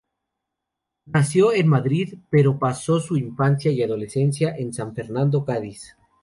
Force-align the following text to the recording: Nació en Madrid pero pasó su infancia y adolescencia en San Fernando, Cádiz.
Nació 1.05 1.53
en 1.53 1.67
Madrid 1.67 2.15
pero 2.31 2.57
pasó 2.57 2.99
su 2.99 3.17
infancia 3.17 3.69
y 3.71 3.83
adolescencia 3.83 4.55
en 4.57 4.73
San 4.73 4.95
Fernando, 4.95 5.45
Cádiz. 5.45 5.95